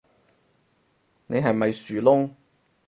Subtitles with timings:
[1.27, 2.31] 你係咪樹窿